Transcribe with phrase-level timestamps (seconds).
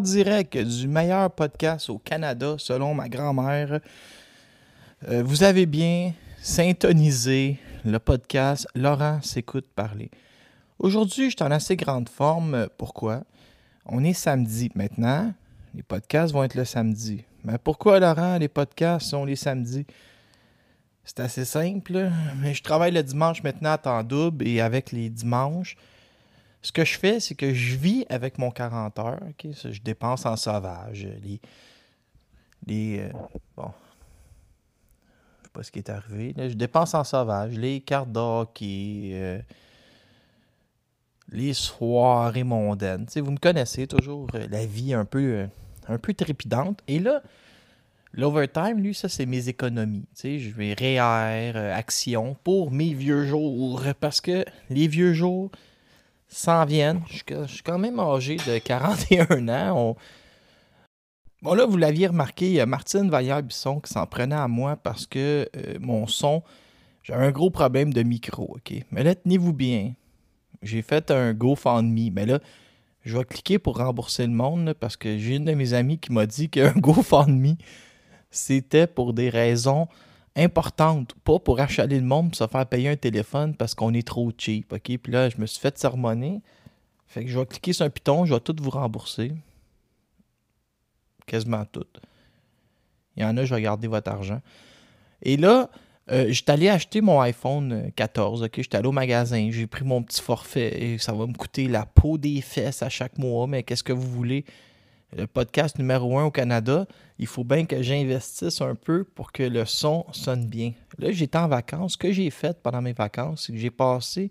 [0.00, 3.80] Direct du meilleur podcast au Canada, selon ma grand-mère.
[5.08, 10.10] Euh, vous avez bien syntonisé le podcast Laurent s'écoute parler.
[10.78, 12.68] Aujourd'hui, je suis en assez grande forme.
[12.76, 13.22] Pourquoi?
[13.86, 15.32] On est samedi maintenant.
[15.74, 17.24] Les podcasts vont être le samedi.
[17.44, 19.86] Mais pourquoi, Laurent, les podcasts sont les samedis?
[21.04, 22.10] C'est assez simple.
[22.36, 25.76] Mais je travaille le dimanche maintenant à temps double et avec les dimanches,
[26.62, 29.20] ce que je fais, c'est que je vis avec mon 40 heures.
[29.42, 31.08] je dépense en sauvage.
[31.22, 31.40] Les.
[32.66, 33.12] les euh,
[33.56, 33.70] bon.
[35.40, 36.34] Je sais pas ce qui est arrivé.
[36.36, 37.52] Je dépense en sauvage.
[37.54, 39.40] Les cartes de hockey, euh,
[41.30, 43.06] les soirées mondaines.
[43.16, 44.28] Vous me connaissez toujours.
[44.34, 45.46] euh, la vie un peu, euh,
[45.86, 46.82] un peu trépidante.
[46.88, 47.22] Et là.
[48.14, 50.06] L'overtime, lui, ça, c'est mes économies.
[50.24, 53.82] Je vais REER, action pour mes vieux jours.
[54.00, 55.50] Parce que les vieux jours,
[56.28, 57.00] s'en viennent.
[57.08, 59.76] Je suis quand- même âgé de 41 ans.
[59.90, 59.96] On-
[61.40, 64.74] Bon, là, vous l'aviez remarqué, il y a Martine Vallière-Bisson qui s'en prenait à moi
[64.76, 66.42] parce que euh, mon son,
[67.04, 68.74] j'avais un gros problème de micro, OK?
[68.90, 69.92] Mais là, tenez-vous bien.
[70.62, 72.10] J'ai fait un GoFundMe.
[72.12, 72.40] Mais là,
[73.04, 76.12] je vais cliquer pour rembourser le monde parce que j'ai une de mes amies qui
[76.12, 77.54] m'a dit qu'un GoFundMe,
[78.32, 79.86] c'était pour des raisons
[80.38, 84.06] importante, pas pour achaler le monde pour se faire payer un téléphone parce qu'on est
[84.06, 84.74] trop cheap?
[84.82, 86.40] Puis là, je me suis fait sermonner.
[87.06, 89.32] Fait que je vais cliquer sur un piton, je vais tout vous rembourser.
[91.26, 91.86] Quasiment tout.
[93.16, 94.40] Il y en a, je vais garder votre argent.
[95.22, 95.70] Et là,
[96.10, 98.52] euh, j'étais allé acheter mon iPhone 14, ok?
[98.56, 101.84] J'étais allé au magasin, j'ai pris mon petit forfait et ça va me coûter la
[101.84, 104.44] peau des fesses à chaque mois, mais qu'est-ce que vous voulez?
[105.16, 106.86] Le podcast numéro un au Canada,
[107.18, 110.72] il faut bien que j'investisse un peu pour que le son sonne bien.
[110.98, 111.94] Là, j'étais en vacances.
[111.94, 114.30] Ce que j'ai fait pendant mes vacances, c'est que j'ai passé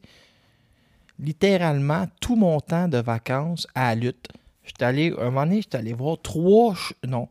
[1.19, 4.27] littéralement tout mon temps de vacances à la lutte.
[4.63, 6.75] J'étais allé, un moment donné, j'étais allé voir trois.
[7.05, 7.27] Non.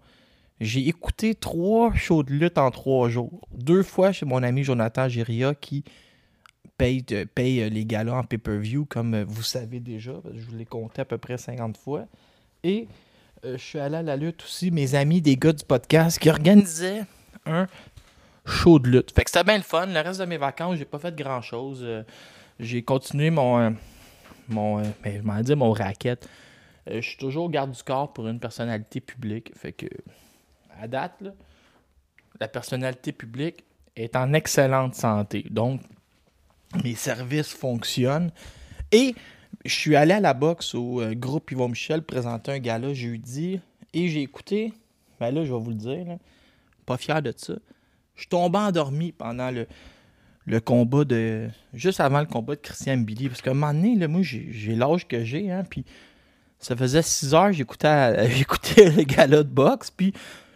[0.60, 3.46] J'ai écouté trois shows de lutte en trois jours.
[3.52, 5.84] Deux fois chez mon ami Jonathan Giria qui
[6.78, 7.04] paye,
[7.34, 10.14] paye euh, les galas en pay-per-view, comme euh, vous savez déjà.
[10.14, 12.06] parce que Je vous l'ai compté à peu près 50 fois.
[12.64, 12.86] Et euh,
[13.52, 17.04] je suis allé à la lutte aussi, mes amis des gars du podcast qui organisaient
[17.44, 17.66] un
[18.44, 19.12] show de lutte.
[19.12, 19.86] Fait que c'était bien le fun.
[19.86, 21.86] Le reste de mes vacances, j'ai pas fait grand chose.
[22.58, 23.58] j'ai continué mon.
[23.58, 23.70] euh,
[24.48, 24.80] mon.
[24.80, 26.28] euh, ben, je mon racket.
[26.88, 29.52] Euh, je suis toujours garde du corps pour une personnalité publique.
[29.56, 29.86] Fait que.
[30.80, 31.22] À date,
[32.38, 33.64] la personnalité publique
[33.96, 35.46] est en excellente santé.
[35.50, 35.80] Donc,
[36.84, 38.30] mes services fonctionnent.
[38.92, 39.14] Et
[39.68, 43.60] je suis allé à la boxe au euh, groupe Yvon Michel présenter un gala jeudi
[43.92, 44.72] et j'ai écouté,
[45.20, 46.06] ben là je vais vous le dire,
[46.84, 47.54] pas fier de ça.
[48.14, 51.48] Je suis endormi pendant le, combat de.
[51.74, 53.28] juste avant le combat de Christian Billy.
[53.28, 55.84] Parce qu'à un moment donné, là, moi j'ai l'âge que j'ai, hein, puis
[56.58, 60.12] ça faisait 6 heures j'écoutais j'écoutais le gala de boxe, puis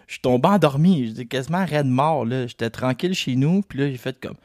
[0.06, 1.08] je suis tombé endormi.
[1.08, 2.46] J'étais quasiment raide mort, là.
[2.46, 4.36] J'étais tranquille chez nous, puis là j'ai fait comme.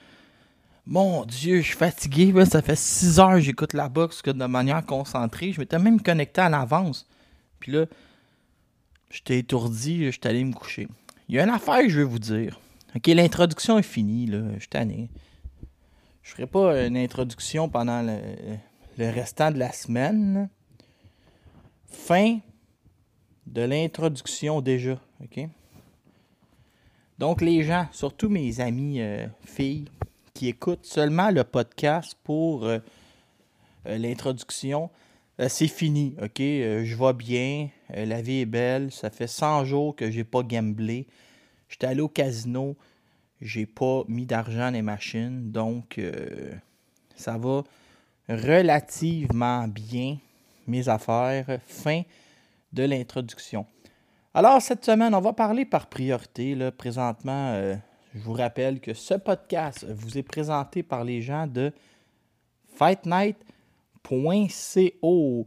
[0.88, 2.34] Mon Dieu, je suis fatigué.
[2.46, 5.51] Ça fait 6 heures que j'écoute la boxe de manière concentrée.
[5.51, 7.07] Je m'étais même connecté à l'avance.
[7.59, 7.85] Puis là,
[9.09, 10.12] j'étais étourdi.
[10.12, 10.88] J'étais allé me coucher.
[11.28, 12.59] Il y a une affaire que je vais vous dire.
[12.96, 14.28] Ok, l'introduction est finie.
[14.28, 14.43] Là.
[14.53, 15.09] Je suis tanné.
[16.22, 20.49] Je ferai pas une introduction pendant le, restant de la semaine.
[21.88, 22.40] Fin
[23.47, 24.99] de l'introduction déjà.
[25.23, 25.47] Ok?
[27.17, 29.85] Donc, les gens, surtout mes amis euh, filles,
[30.35, 32.79] qui écoutent seulement le podcast pour euh,
[33.87, 34.91] euh, l'introduction,
[35.40, 36.37] euh, c'est fini, ok?
[36.37, 41.08] Je vais bien, la vie est belle, ça fait 100 jours que j'ai pas gamblé.
[41.70, 42.76] J'étais allé au casino,
[43.41, 45.99] j'ai pas mis d'argent dans les machines, donc
[47.16, 47.64] ça va
[48.28, 50.17] relativement bien,
[50.67, 51.59] mes affaires.
[51.66, 52.02] Fin
[52.73, 53.66] de l'introduction.
[54.34, 56.55] Alors, cette semaine, on va parler par priorité.
[56.55, 57.78] Là, présentement,
[58.16, 61.73] je vous rappelle que ce podcast vous est présenté par les gens de
[62.78, 65.46] fightnight.co.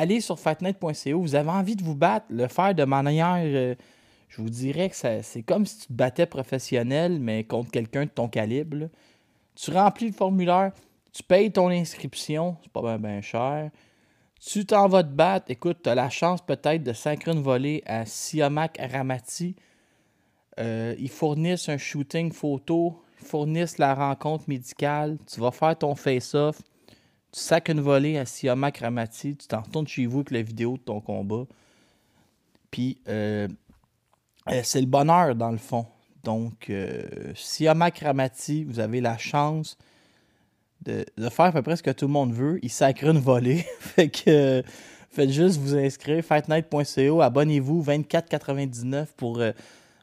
[0.00, 1.20] Allez sur fightnight.co.
[1.20, 3.38] Vous avez envie de vous battre, le faire de manière.
[3.38, 3.74] euh,
[4.28, 8.10] je vous dirais que c'est comme si tu te battais professionnel, mais contre quelqu'un de
[8.10, 8.90] ton calibre.
[9.56, 10.70] Tu remplis le formulaire,
[11.12, 13.72] tu payes ton inscription, c'est pas bien cher.
[14.40, 15.46] Tu t'en vas te battre.
[15.48, 19.56] Écoute, tu as la chance peut-être de sacrer une volée à Siamak Ramati.
[20.60, 25.18] Euh, ils fournissent un shooting photo, ils fournissent la rencontre médicale.
[25.26, 26.62] Tu vas faire ton face-off.
[27.32, 29.36] Tu sacs une volée à Siamak Ramati.
[29.36, 31.44] Tu t'en retournes chez vous avec la vidéo de ton combat.
[32.70, 33.48] Puis, euh,
[34.50, 35.86] euh, c'est le bonheur dans le fond.
[36.24, 37.04] Donc, euh,
[37.34, 39.76] Siamak Ramati, vous avez la chance
[40.82, 42.58] de, de faire à peu près ce que tout le monde veut.
[42.62, 43.66] Il sacre une volée.
[43.80, 44.62] fait que euh,
[45.10, 46.24] faites juste vous inscrire.
[46.24, 47.20] Fightnight.co.
[47.20, 47.82] Abonnez-vous.
[47.82, 49.42] 24,99 pour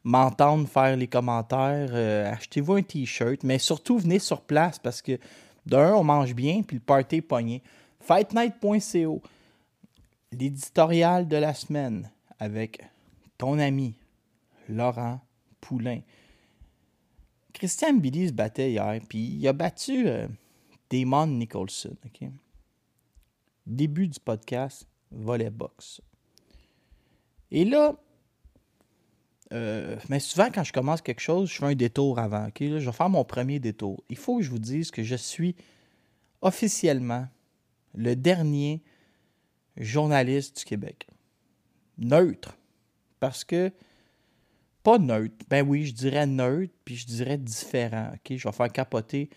[0.04, 2.32] m'entendre faire les commentaires.
[2.32, 3.44] Achetez-vous un t-shirt.
[3.44, 5.18] Mais surtout, venez sur place parce que
[5.66, 6.62] d'un, on mange bien.
[6.62, 7.64] Puis le party est pogné.
[8.00, 9.22] Fightnight.co.
[10.32, 12.84] L'éditorial de la semaine avec
[13.38, 13.96] ton ami
[14.68, 15.20] Laurent
[15.62, 16.02] Poulain.
[17.54, 20.28] Christian Billy se battait hier, puis il a battu euh,
[20.90, 21.96] Damon Nicholson.
[23.66, 26.02] Début du podcast, volet box.
[27.52, 27.96] Et là,
[29.54, 32.48] euh, mais souvent quand je commence quelque chose, je fais un détour avant.
[32.60, 34.04] je vais faire mon premier détour.
[34.10, 35.56] Il faut que je vous dise que je suis
[36.42, 37.28] officiellement
[37.94, 38.84] le dernier
[39.78, 41.08] journaliste du Québec.
[41.98, 42.58] Neutre.
[43.20, 43.72] Parce que
[44.84, 45.36] pas neutre.
[45.50, 48.12] Ben oui, je dirais neutre, puis je dirais différent.
[48.30, 49.30] Je vais faire capoter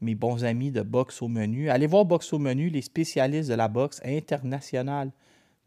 [0.00, 1.70] mes bons amis de boxe au menu.
[1.70, 5.12] Allez voir boxe au menu, les spécialistes de la boxe internationale.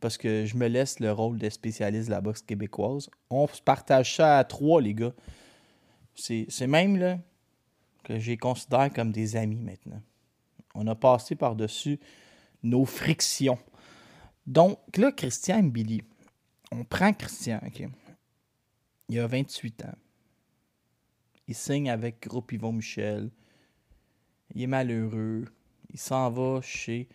[0.02, 3.10] Parce que je me laisse le rôle de spécialiste de la boxe québécoise.
[3.30, 5.14] On se partage ça à trois, les gars.
[6.16, 7.20] C'est même là
[8.04, 10.02] que les considère comme des amis maintenant.
[10.74, 12.00] On a passé par-dessus
[12.64, 13.60] nos frictions.
[14.48, 16.02] Donc là, Christian Billy,
[16.72, 17.88] on prend Christian, OK?
[19.10, 19.96] Il a 28 ans.
[21.48, 23.30] Il signe avec Groupe Yvon Michel.
[24.56, 25.46] Il est malheureux.
[25.92, 27.08] Il s'en va chez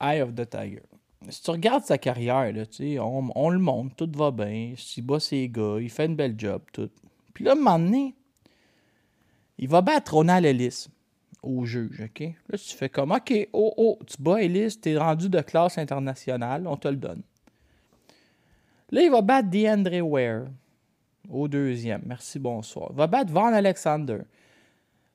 [0.00, 0.82] Eye of the Tiger.
[1.28, 2.64] Si tu regardes sa carrière, là,
[3.00, 4.74] on, on le montre, tout va bien.
[4.96, 6.90] Il bat ses gars, il fait une belle job, tout.
[7.34, 8.14] Puis là, un moment donné,
[9.58, 10.88] il va battre Ronald Ellis
[11.42, 12.20] au juge, OK?
[12.20, 16.66] Là, tu fais comme, OK, oh, oh, tu bats Ellis, t'es rendu de classe internationale,
[16.66, 17.22] on te le donne.
[18.90, 20.46] Là, il va battre DeAndre Ware
[21.28, 22.02] au deuxième.
[22.06, 22.88] Merci, bonsoir.
[22.92, 24.20] Il va battre Van Alexander.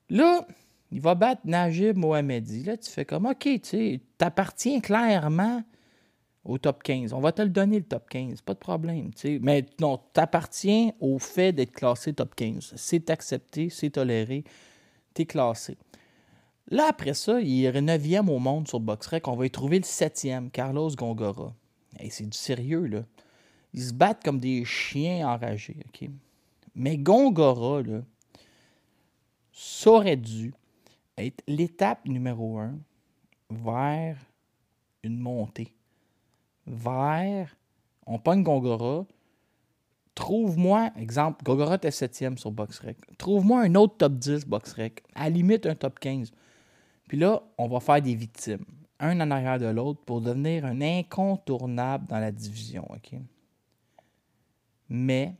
[0.10, 0.46] Là,
[0.92, 2.64] il va battre Najib Mohamedi.
[2.64, 5.64] Là, tu fais comme, OK, tu sais, t'appartiens clairement
[6.46, 7.14] au top 15.
[7.14, 8.42] On va te le donner, le top 15.
[8.42, 9.40] Pas de problème, tu sais.
[9.42, 12.74] Mais non, t'appartiens au fait d'être classé top 15.
[12.76, 14.44] C'est accepté, c'est toléré,
[15.14, 15.78] t'es classé.
[16.70, 19.28] Là, après ça, il est 9e au monde sur BoxRec.
[19.28, 21.54] On va y trouver le 7e, Carlos Gongora.
[22.00, 23.04] Hey, c'est du sérieux, là.
[23.74, 26.10] Ils se battent comme des chiens enragés, OK?
[26.76, 28.02] Mais Gongora, là,
[29.52, 30.54] ça aurait dû
[31.18, 32.78] être l'étape numéro un
[33.50, 34.18] vers
[35.04, 35.74] une montée.
[36.66, 37.56] Vers,
[38.06, 39.06] on pogne Gongora,
[40.16, 45.30] trouve-moi, exemple, Gongora était septième sur BoxRec, trouve-moi un autre top 10 BoxRec, à la
[45.30, 46.32] limite un top 15.
[47.08, 48.66] Puis là, on va faire des victimes,
[49.00, 52.88] un en arrière de l'autre, pour devenir un incontournable dans la division?
[54.90, 55.36] Mais,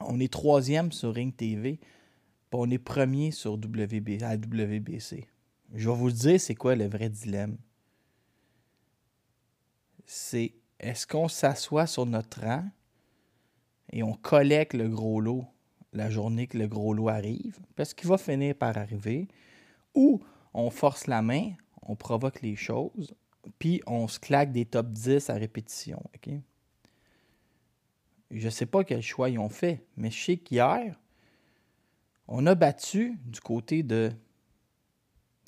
[0.00, 1.88] on est troisième sur Ring TV, puis
[2.52, 3.56] on est premier sur à
[4.36, 5.26] WBC.
[5.74, 7.56] Je vais vous dire, c'est quoi le vrai dilemme?
[10.12, 12.68] C'est est-ce qu'on s'assoit sur notre rang
[13.92, 15.44] et on collecte le gros lot
[15.92, 19.28] la journée que le gros lot arrive, parce qu'il va finir par arriver,
[19.94, 20.20] ou
[20.52, 21.52] on force la main,
[21.82, 23.14] on provoque les choses,
[23.60, 26.02] puis on se claque des top 10 à répétition.
[28.32, 30.98] Je ne sais pas quel choix ils ont fait, mais je sais qu'hier,
[32.26, 34.10] on a battu du côté de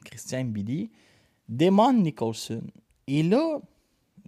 [0.05, 0.93] Christian Billy,
[1.49, 2.63] Damon Nicholson.
[3.09, 3.61] Et là,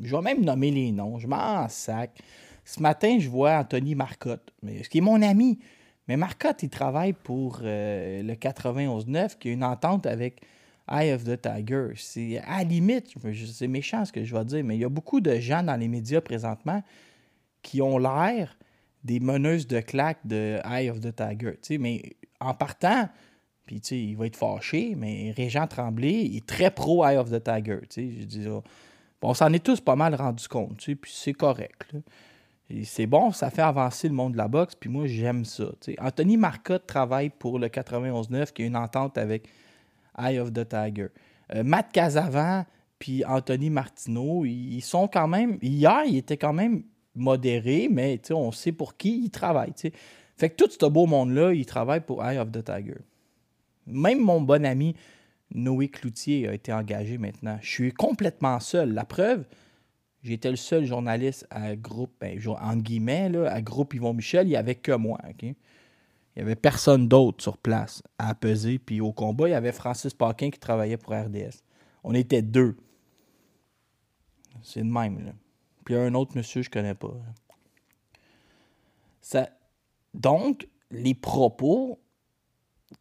[0.00, 2.18] je vais même nommer les noms, je m'en sac.
[2.64, 5.58] Ce matin, je vois Anthony Marcotte, ce qui est mon ami.
[6.08, 10.42] Mais Marcotte, il travaille pour euh, le 91-9, qui a une entente avec
[10.90, 11.92] Eye of the Tiger.
[11.96, 13.14] C'est à la limite,
[13.52, 15.76] c'est méchant ce que je vais dire, mais il y a beaucoup de gens dans
[15.76, 16.82] les médias présentement
[17.62, 18.56] qui ont l'air
[19.02, 21.58] des meneuses de claques de Eye of the Tiger.
[21.78, 23.08] mais en partant,
[23.66, 27.80] puis il va être fâché, mais Régent Tremblay est très pro Eye of the Tiger.
[27.96, 28.62] Je dis, oh,
[29.24, 31.94] on s'en est tous pas mal rendu compte, tu sais, puis c'est correct.
[32.84, 35.64] C'est bon, ça fait avancer le monde de la boxe, puis moi j'aime ça.
[35.98, 39.48] Anthony Marcotte travaille pour le 91-9, qui a une entente avec
[40.18, 41.08] Eye of the Tiger.
[41.54, 42.64] Euh, Matt Casavant
[42.98, 45.58] puis Anthony Martineau, ils ils sont quand même.
[45.60, 49.74] Hier, ils étaient quand même modérés, mais on sait pour qui ils travaillent.
[49.74, 49.92] tu sais.
[50.36, 52.98] Fait que tout ce beau monde-là, il travaille pour Eye of the Tiger.
[53.86, 54.96] Même mon bon ami
[55.54, 57.58] Noé Cloutier a été engagé maintenant.
[57.62, 58.92] Je suis complètement seul.
[58.92, 59.46] La preuve,
[60.22, 64.50] j'étais le seul journaliste à groupe, ben, entre guillemets, là, à groupe Yvon Michel, il
[64.50, 65.18] n'y avait que moi.
[65.40, 65.54] Il
[66.36, 68.78] n'y avait personne d'autre sur place à peser.
[68.78, 71.62] Puis au combat, il y avait Francis Paquin qui travaillait pour RDS.
[72.02, 72.76] On était deux.
[74.62, 75.24] C'est le même.
[75.24, 75.32] Là.
[75.84, 77.14] Puis un autre monsieur, je connais pas.
[80.14, 82.00] Donc, les propos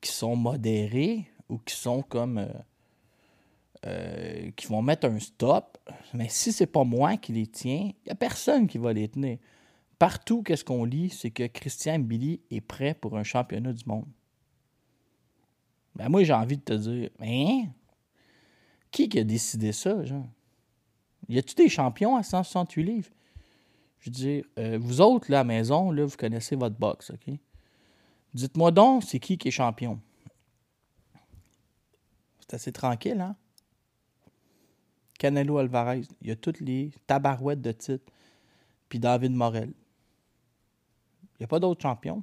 [0.02, 2.40] qui sont modérés ou qui sont comme.
[2.40, 2.48] euh,
[3.86, 5.78] euh, qui vont mettre un stop,
[6.14, 9.10] mais si c'est pas moi qui les tiens, il n'y a personne qui va les
[9.10, 9.40] tenir.
[10.00, 14.08] Partout, qu'est-ce qu'on lit, c'est que Christian Billy est prêt pour un championnat du monde.
[15.96, 17.66] Ben moi, j'ai envie de te dire, hein?
[18.90, 20.28] Qui qui a décidé ça, genre?
[21.28, 23.12] Y a-tu des champions à 168 livres?
[24.00, 27.12] Je veux dire, euh, vous autres, là, à la maison, là, vous connaissez votre boxe,
[27.12, 27.36] OK?
[28.34, 30.00] Dites-moi donc, c'est qui qui est champion?
[32.44, 33.38] C'est assez tranquille, hein?
[35.18, 38.12] Canelo Alvarez, il y a toutes les tabarouettes de titres.
[38.90, 39.70] Puis David Morel.
[39.70, 42.22] Il n'y a pas d'autres champions.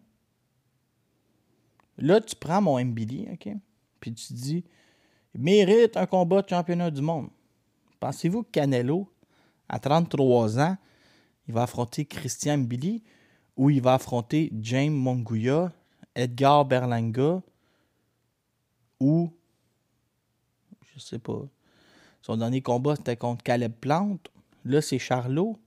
[1.96, 3.48] Là, tu prends mon MBD, OK?
[3.98, 4.64] Puis tu dis,
[5.34, 7.30] il mérite un combat de championnat du monde.
[7.98, 9.10] Pensez-vous que Canelo,
[9.70, 10.76] à 33 ans,
[11.48, 13.02] il va affronter Christian Mbili
[13.56, 15.72] ou il va affronter James Monguia,
[16.14, 17.42] Edgar Berlanga
[19.00, 19.32] ou
[20.94, 21.42] je sais pas.
[22.23, 24.30] Son dernier combat, c'était contre Caleb Plante.
[24.64, 25.59] Là, c'est Charlot.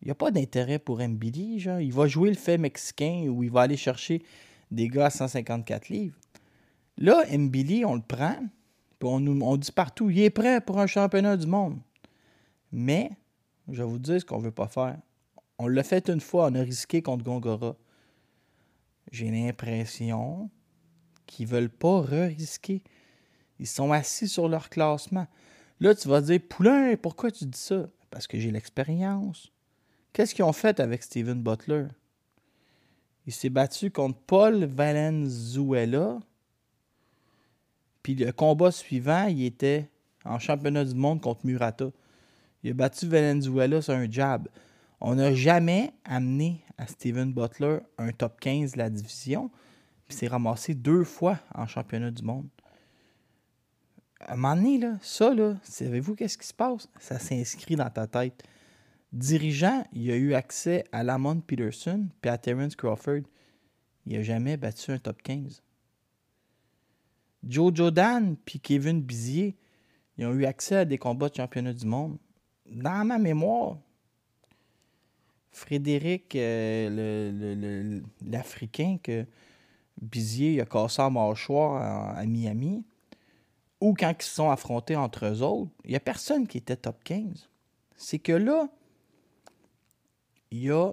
[0.00, 1.80] Il n'y a pas d'intérêt pour Mbili, genre.
[1.80, 4.22] Il va jouer le fait mexicain ou il va aller chercher
[4.70, 6.16] des gars à 154 livres.
[6.96, 8.36] Là, Mbili, on le prend,
[8.98, 11.78] puis on, on dit partout, il est prêt pour un championnat du monde.
[12.72, 13.10] Mais,
[13.68, 14.98] je vais vous dire ce qu'on veut pas faire.
[15.58, 17.76] On l'a fait une fois, on a risqué contre Gongora.
[19.12, 20.50] J'ai l'impression
[21.26, 22.82] qu'ils veulent pas re-risquer.
[23.60, 25.26] Ils sont assis sur leur classement.
[25.80, 27.88] Là, tu vas dire, Poulain, pourquoi tu dis ça?
[28.10, 29.52] Parce que j'ai l'expérience.
[30.14, 31.88] Qu'est-ce qu'ils ont fait avec Steven Butler?
[33.26, 36.20] Il s'est battu contre Paul Valenzuela.
[38.02, 39.90] Puis le combat suivant, il était
[40.24, 41.90] en championnat du monde contre Murata.
[42.62, 44.48] Il a battu Valenzuela sur un jab.
[45.02, 49.50] On n'a jamais amené à Steven Butler un top 15 de la division.
[50.08, 52.48] Puis s'est ramassé deux fois en championnat du monde.
[54.20, 56.88] À un moment donné, là, ça, là, savez-vous qu'est-ce qui se passe?
[56.98, 58.42] Ça s'inscrit dans ta tête.
[59.12, 63.22] Dirigeant, il a eu accès à Lamont Peterson puis à Terence Crawford.
[64.06, 65.62] Il n'a jamais battu un top 15.
[67.42, 69.56] Joe Jordan puis Kevin Bizier,
[70.16, 72.18] ils ont eu accès à des combats de championnat du monde.
[72.66, 73.78] Dans ma mémoire,
[75.50, 79.26] Frédéric, euh, l'Africain que
[80.00, 82.84] Bizier a cassé en mâchoire à Miami,
[83.80, 86.76] ou quand ils se sont affrontés entre eux autres, il n'y a personne qui était
[86.76, 87.48] top 15.
[87.96, 88.68] C'est que là,
[90.50, 90.92] il y a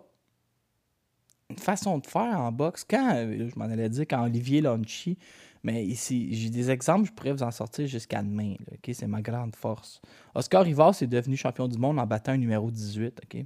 [1.49, 2.85] une façon de faire en boxe.
[2.89, 5.17] Quand, je m'en allais dire, quand Olivier Lonchi,
[5.63, 8.55] mais ici, j'ai des exemples, je pourrais vous en sortir jusqu'à demain.
[8.91, 10.01] C'est ma grande force.
[10.35, 13.45] Oscar Rivas est devenu champion du monde en battant un numéro 18, ok?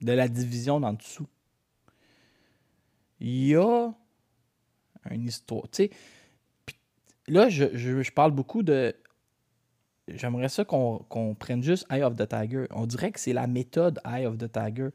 [0.00, 1.28] de la division d'en dessous.
[3.20, 3.94] Il y a
[5.10, 5.68] une histoire.
[5.70, 5.90] Tu sais,
[7.32, 8.94] là, je, je- parle beaucoup de.
[10.08, 12.64] J'aimerais ça qu'on prenne juste Eye of the Tiger.
[12.70, 14.88] On dirait que c'est la méthode Eye of the Tiger.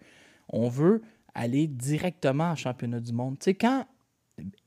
[0.50, 1.02] On veut
[1.34, 3.38] aller directement en championnat du monde.
[3.40, 3.86] Tu sais, quand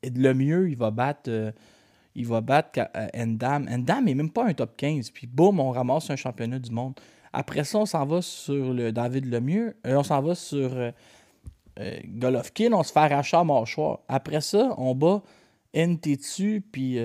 [0.03, 1.29] le mieux, il va battre.
[1.31, 1.53] euh,
[2.17, 3.69] il va battre euh, Endam.
[3.71, 5.11] Endam n'est même pas un top 15.
[5.11, 6.95] Puis boum, on ramasse un championnat du monde.
[7.33, 9.77] Après ça, on s'en va sur le David Lemieux.
[9.87, 10.71] Euh, on s'en va sur
[12.07, 12.73] Golovkin.
[12.73, 14.01] On se fait arracher à mâchoire.
[14.09, 15.23] Après ça, on bat
[15.75, 16.99] Ntetsu puis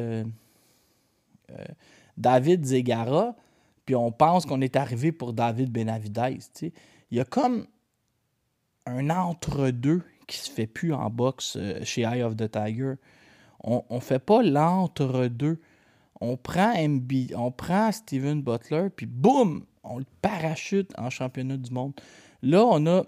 [2.17, 3.35] David Zegara.
[3.85, 6.37] Puis on pense qu'on est arrivé pour David Benavidez.
[6.37, 6.73] tu sais.
[7.11, 7.67] Il y a comme
[8.85, 12.95] un entre-deux qui se fait plus en boxe euh, chez Eye of the Tiger.
[13.63, 15.59] On ne fait pas l'entre-deux.
[16.21, 21.71] on prend, MB, on prend Steven Butler, puis boum, on le parachute en championnat du
[21.71, 21.93] monde.
[22.43, 23.03] Là, on a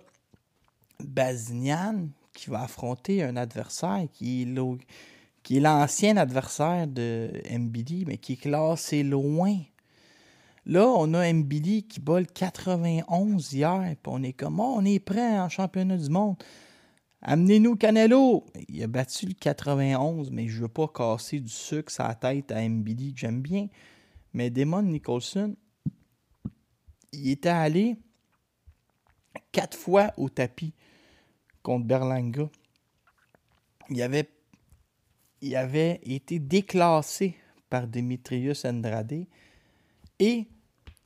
[1.00, 4.46] Bazinian qui va affronter un adversaire qui est,
[5.48, 9.56] qui est l'ancien adversaire de MBD, mais qui est classé loin.
[10.66, 15.00] Là, on a MBD qui bat le 91 hier, on est comme, oh, on est
[15.00, 16.36] prêt en championnat du monde.
[17.22, 18.44] Amenez-nous Canelo.
[18.68, 22.68] Il a battu le 91, mais je veux pas casser du sucre la tête à
[22.68, 23.70] MBD que j'aime bien.
[24.34, 25.56] Mais Damon Nicholson,
[27.14, 27.96] il était allé
[29.54, 30.74] quatre fois au tapis
[31.64, 32.50] contre Berlanga.
[33.90, 34.30] Il avait,
[35.42, 37.36] il avait été déclassé
[37.70, 39.26] par Demetrius Andrade.
[40.20, 40.48] Et,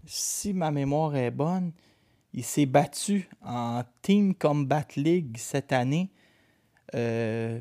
[0.05, 1.71] si ma mémoire est bonne,
[2.33, 6.11] il s'est battu en Team Combat League cette année
[6.95, 7.59] euh,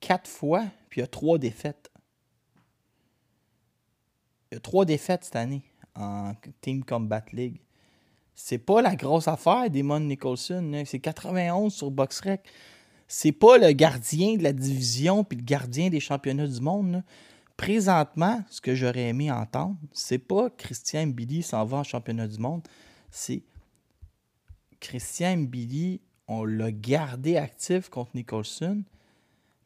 [0.00, 1.90] quatre fois, puis il a trois défaites.
[4.50, 5.62] Il a trois défaites cette année
[5.94, 7.60] en Team Combat League.
[8.34, 10.82] C'est pas la grosse affaire Damon Nicholson.
[10.84, 12.42] C'est 91 sur BoxRec.
[13.08, 17.02] C'est pas le gardien de la division puis le gardien des championnats du monde.
[17.56, 22.38] Présentement, ce que j'aurais aimé entendre, c'est pas Christian Billy s'en va en championnat du
[22.38, 22.62] monde.
[23.10, 23.42] C'est
[24.80, 28.82] Christian Billy, on l'a gardé actif contre Nicholson.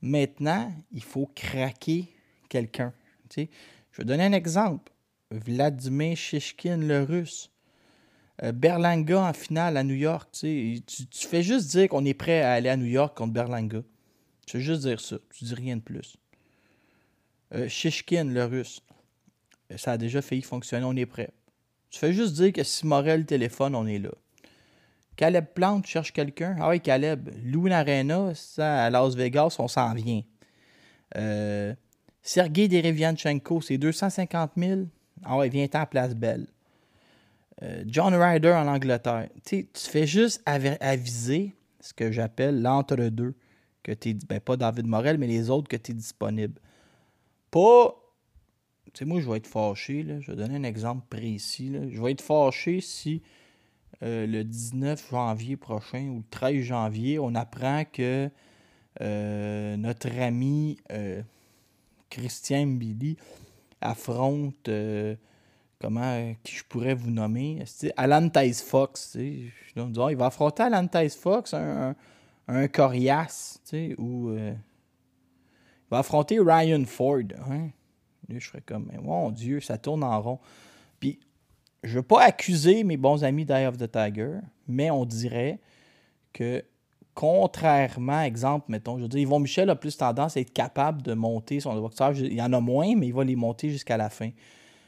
[0.02, 2.08] Maintenant, il faut craquer
[2.48, 2.92] quelqu'un.
[3.34, 3.46] Je
[3.98, 4.92] vais donner un exemple.
[5.30, 7.50] Vladimir Shishkin, le russe.
[8.42, 10.30] Euh, Berlanga en finale à New York.
[10.32, 13.82] Tu, fais juste dire qu'on est prêt à aller à New York contre Berlanga.
[14.46, 15.16] Tu fais juste dire ça.
[15.34, 16.16] Tu dis rien de plus.
[17.54, 18.80] Euh, Shishkin, le russe.
[19.70, 21.30] Euh, ça a déjà failli fonctionner, on est prêt.
[21.90, 24.12] Tu fais juste dire que si Morel téléphone, on est là.
[25.16, 26.56] Caleb Plante cherche quelqu'un.
[26.60, 27.28] Ah oui, Caleb.
[27.44, 30.22] Lou Arena, ça, à Las Vegas, on s'en vient.
[31.16, 31.74] Euh,
[32.22, 34.80] Sergei Derevianchenko, c'est 250 000.
[35.24, 36.46] Ah ouais, viens-t'en à Place Belle.
[37.62, 39.28] Euh, John Ryder en Angleterre.
[39.44, 43.34] tu fais juste aviser ce que j'appelle l'entre-deux.
[43.82, 46.60] Que tu ben pas David Morel, mais les autres que tu es disponible.
[47.50, 47.94] Pas.
[48.92, 50.02] Tu sais, moi, je vais être fâché.
[50.02, 50.20] Là.
[50.20, 51.72] Je vais donner un exemple précis.
[51.90, 53.22] Je vais être fâché si
[54.02, 58.30] euh, le 19 janvier prochain ou le 13 janvier, on apprend que
[59.00, 60.78] euh, notre ami
[62.10, 63.16] Christian Billy
[63.80, 64.68] affronte
[65.80, 67.64] comment euh, qui je pourrais vous nommer
[67.96, 69.50] Alan Tice Fox il
[70.16, 71.94] va affronter Alan Tice Fox un,
[72.48, 73.60] un, coriace
[73.98, 77.68] ou euh, il va affronter Ryan Ford hein.
[78.28, 80.38] je serais comme mon Dieu ça tourne en rond
[80.98, 81.18] puis
[81.82, 84.38] je veux pas accuser mes bons amis d'Eye of the Tiger
[84.68, 85.58] mais on dirait
[86.32, 86.62] que
[87.14, 91.12] contrairement, exemple, mettons, je veux dire, Yvon Michel a plus tendance à être capable de
[91.12, 92.12] monter son boxeur.
[92.16, 94.30] Il y en a moins, mais il va les monter jusqu'à la fin.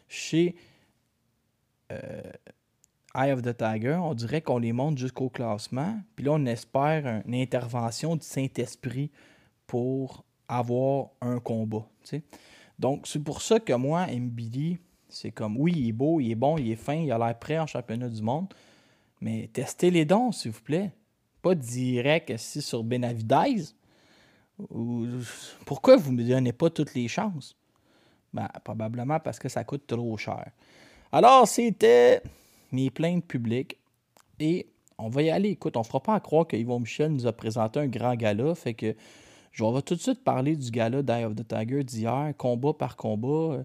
[0.08, 0.54] Chez
[3.14, 6.00] Eye of the Tiger, on dirait qu'on les monte jusqu'au classement.
[6.16, 9.10] Puis là, on espère une intervention du Saint-Esprit
[9.66, 11.86] pour avoir un combat.
[12.78, 14.78] Donc, c'est pour ça que moi, MBD,
[15.08, 17.38] c'est comme oui, il est beau, il est bon, il est fin, il a l'air
[17.38, 18.52] prêt en championnat du monde.
[19.20, 20.90] Mais testez les dons, s'il vous plaît.
[21.42, 23.66] Pas direct assis sur Benavidez.
[25.66, 27.56] Pourquoi vous ne me donnez pas toutes les chances?
[28.32, 30.50] Ben, probablement parce que ça coûte trop cher.
[31.14, 32.22] Alors, c'était
[32.72, 33.76] mes plaintes publiques.
[34.40, 35.50] Et on va y aller.
[35.50, 38.14] Écoute, on ne fera pas à croire que Yvon Michel nous a présenté un grand
[38.14, 38.54] gala.
[38.54, 38.96] Fait que
[39.52, 42.96] je vais tout de suite parler du gala d'Eye of the Tiger d'hier, combat par
[42.96, 43.56] combat.
[43.56, 43.64] Euh,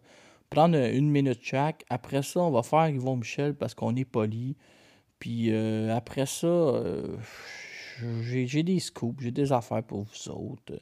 [0.49, 1.85] prendre une minute chaque.
[1.89, 4.57] Après ça, on va faire Yvon Michel parce qu'on est poli.
[5.19, 7.15] Puis euh, après ça, euh,
[8.23, 10.81] j'ai des scoops, j'ai des affaires pour vous autres.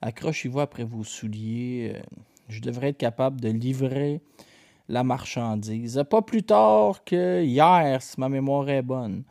[0.00, 2.00] Accrochez-vous après vos souliers.
[2.48, 4.22] je devrais être capable de livrer
[4.88, 6.02] la marchandise.
[6.08, 9.24] Pas plus tard que hier, si ma mémoire est bonne,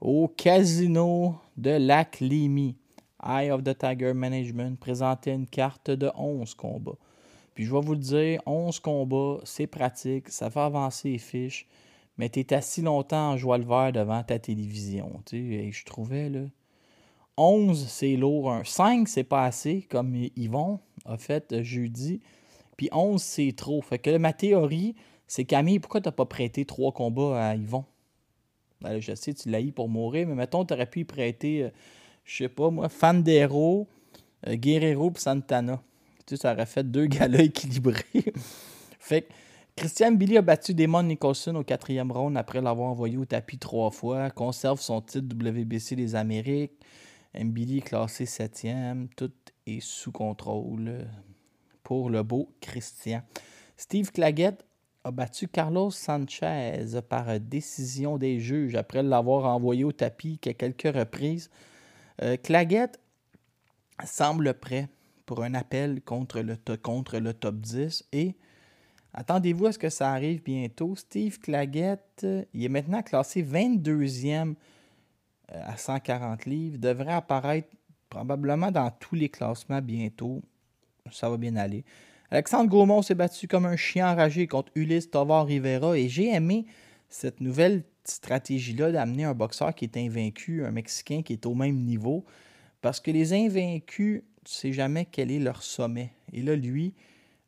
[0.00, 2.76] au casino de Lac Limy,
[3.24, 6.98] Eye of the Tiger Management présentait une carte de 11 combats.
[7.54, 11.66] Puis je vais vous le dire, 11 combats, c'est pratique, ça fait avancer les fiches,
[12.16, 15.20] mais tu es assis longtemps en joie le vert devant ta télévision.
[15.32, 16.42] Et je trouvais, là,
[17.36, 18.60] 11, c'est lourd.
[18.64, 22.20] 5, c'est pas assez, comme Yvon a fait jeudi.
[22.78, 23.82] Puis 11, c'est trop.
[23.82, 24.94] Fait que ma théorie,
[25.26, 27.84] c'est Camille, pourquoi t'as pas prêté trois combats à Yvon?
[28.80, 31.64] Ben, je sais, tu l'as eu pour mourir, mais mettons, tu aurais pu y prêter,
[31.64, 31.70] euh,
[32.24, 33.88] je sais pas moi, Fandero,
[34.46, 35.82] euh, Guerrero puis Santana.
[36.24, 38.32] Tu sais, ça aurait fait deux galas équilibrés.
[39.00, 39.32] fait que
[39.74, 43.90] Christian Billy a battu Damon Nicholson au quatrième round après l'avoir envoyé au tapis trois
[43.90, 46.78] fois, conserve son titre WBC des Amériques.
[47.34, 49.32] Billy est classé septième, tout
[49.66, 51.06] est sous contrôle
[51.88, 53.22] pour le beau Christian.
[53.78, 54.62] Steve Claggett
[55.04, 61.48] a battu Carlos Sanchez par décision des juges après l'avoir envoyé au tapis quelques reprises.
[62.20, 62.36] Euh,
[64.04, 64.90] semble prêt
[65.24, 68.36] pour un appel contre le, contre le top 10 et
[69.14, 70.94] attendez-vous à ce que ça arrive bientôt.
[70.94, 74.56] Steve Claggett, il est maintenant classé 22e
[75.54, 77.74] euh, à 140 livres, devrait apparaître
[78.10, 80.42] probablement dans tous les classements bientôt.
[81.12, 81.84] Ça va bien aller.
[82.30, 86.66] Alexandre Gaumont s'est battu comme un chien enragé contre Ulysse Tovar Rivera et j'ai aimé
[87.08, 91.76] cette nouvelle stratégie-là d'amener un boxeur qui est invaincu, un Mexicain qui est au même
[91.84, 92.24] niveau,
[92.80, 96.12] parce que les invaincus, tu sais jamais quel est leur sommet.
[96.32, 96.94] Et là, lui,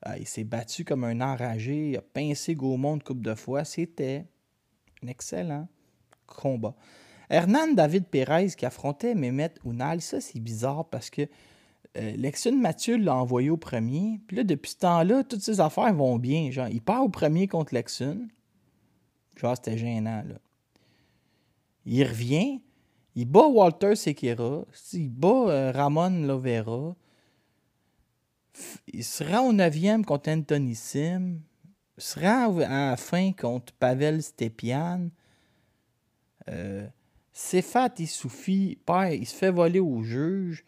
[0.06, 3.64] euh, il s'est battu comme un enragé, il a pincé Gaumont une couple de fois.
[3.64, 4.24] C'était
[5.02, 5.68] un excellent
[6.26, 6.74] combat.
[7.28, 11.28] Hernan David Perez qui affrontait Mehmet Ounal, ça c'est bizarre parce que
[11.96, 14.20] euh, Lexune Mathieu l'a envoyé au premier.
[14.26, 16.50] Puis là, depuis ce temps-là, toutes ses affaires vont bien.
[16.50, 18.28] Genre, il part au premier contre Lexune.
[19.36, 20.36] Genre, c'était gênant, là.
[21.86, 22.60] Il revient.
[23.16, 24.64] Il bat Walter Sekira.
[24.92, 26.94] Il bat euh, Ramon Lovera.
[28.92, 30.78] Il se rend au neuvième contre Anthony.
[30.94, 31.40] Il
[31.98, 35.08] se rend à la fin contre Pavel Stepian.
[36.48, 36.86] Euh,
[37.32, 38.78] Sefat Issoufi,
[39.12, 40.64] il se fait voler au juge.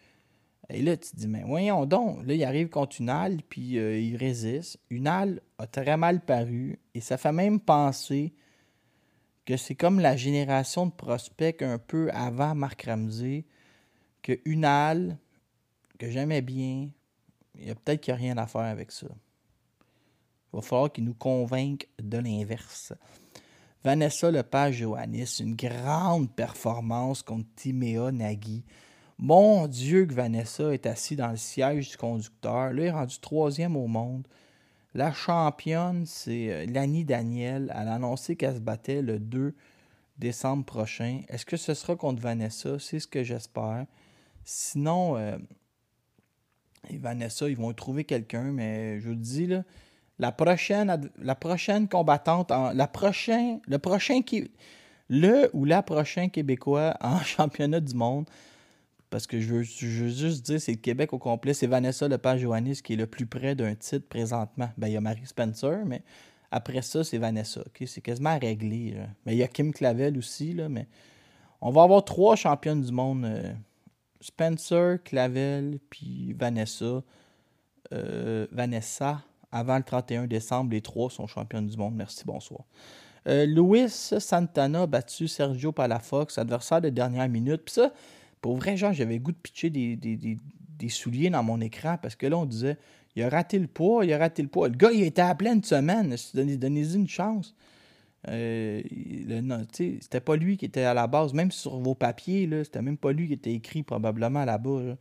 [0.72, 2.26] Et là, tu dis, mais voyons donc.
[2.26, 4.78] Là, il arrive contre Unal, puis euh, il résiste.
[4.88, 8.32] Unal a très mal paru, et ça fait même penser
[9.44, 13.44] que c'est comme la génération de prospects un peu avant Marc Ramsey,
[14.22, 15.18] que Unal,
[15.98, 16.88] que j'aimais bien,
[17.58, 19.08] il y a peut-être qu'il n'y a rien à faire avec ça.
[20.52, 22.94] Il va falloir qu'il nous convainque de l'inverse.
[23.84, 28.64] Vanessa Lepage-Johannis, une grande performance contre Timéa Nagui.
[29.18, 32.52] Mon Dieu que Vanessa est assise dans le siège du conducteur.
[32.52, 34.26] Là, elle est rendue troisième au monde.
[34.94, 37.72] La championne, c'est euh, Lani Daniel.
[37.74, 39.54] Elle a annoncé qu'elle se battait le 2
[40.18, 41.22] décembre prochain.
[41.28, 42.78] Est-ce que ce sera contre Vanessa?
[42.78, 43.86] C'est ce que j'espère.
[44.44, 45.38] Sinon, euh,
[46.90, 49.48] Vanessa, ils vont trouver quelqu'un, mais je vous le dis,
[50.18, 52.52] la prochaine, combattante,
[52.92, 54.50] prochain, le prochain qui,
[55.08, 58.26] le ou la prochaine Québécois en championnat du monde,
[59.12, 61.52] parce que je veux, juste dire, c'est le Québec au complet.
[61.52, 64.70] C'est Vanessa Lepage-Joannis qui est le plus près d'un titre présentement.
[64.78, 66.02] Ben, il y a Marie Spencer, mais
[66.50, 67.62] après ça, c'est Vanessa.
[67.86, 68.96] C'est quasiment réglé.
[69.26, 70.88] Mais il y a Kim Clavel aussi, là, mais
[71.60, 73.26] on va avoir trois championnes du monde.
[73.26, 73.52] Euh,
[74.22, 77.02] Spencer, Clavel, puis Vanessa.
[77.92, 81.94] Euh, Vanessa, avant le 31 décembre, les trois sont championnes du monde.
[81.94, 82.62] Merci, bonsoir.
[83.28, 87.62] Euh, Luis Santana battu Sergio Palafox, adversaire de dernière minute.
[87.66, 87.92] Puis ça,
[88.42, 92.36] pour vrai, genre, j'avais goût de pitcher des, souliers dans mon écran parce que là,
[92.36, 92.76] on disait
[93.14, 94.68] il a raté le poids, il a raté le poids.
[94.68, 96.16] Le gars, il était à pleine semaine.
[96.34, 97.54] Donnez-y une chance.
[98.28, 98.82] Euh,
[99.72, 103.12] c'était pas lui qui était à la base, même sur vos papiers, c'était même pas
[103.12, 104.96] lui qui était écrit probablement là-bas.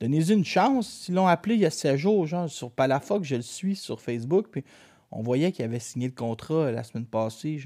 [0.00, 0.88] Donnez-y une chance.
[0.88, 4.00] S'ils l'ont appelé il y a 16 jours, genre sur Palafox, je le suis sur
[4.00, 4.62] Facebook, puis
[5.10, 7.60] on voyait qu'il avait signé le contrat la semaine passée.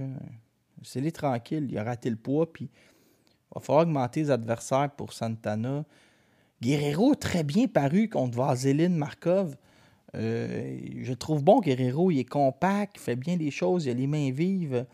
[0.82, 2.70] C'est les tranquille, il a raté le poids, puis
[3.54, 5.84] va falloir augmenter les adversaires pour Santana.
[6.60, 9.56] Guerrero, très bien paru contre Vaseline Markov.
[10.14, 13.94] Euh, je trouve bon Guerrero, il est compact, il fait bien les choses, il a
[13.94, 14.86] les mains vives.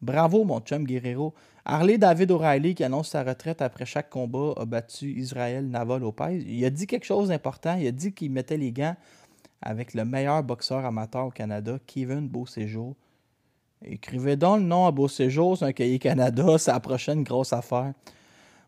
[0.00, 1.34] Bravo, mon chum Guerrero.
[1.64, 6.42] Harley David O'Reilly, qui annonce sa retraite après chaque combat, a battu Israël Nava Lopez.
[6.46, 7.76] Il a dit quelque chose d'important.
[7.76, 8.96] Il a dit qu'il mettait les gants
[9.60, 12.94] avec le meilleur boxeur amateur au Canada, Kevin Beauséjour.
[13.84, 17.92] Écrivez donc le nom à Beauséjour sur un cahier Canada, c'est la prochaine grosse affaire.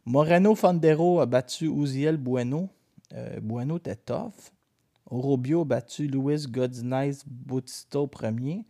[0.05, 2.69] Moreno Fondero a battu Uziel Bueno.
[3.13, 4.53] Euh, bueno était tough.
[5.07, 8.65] Orobio a battu Luis Godinez Bautista au premier.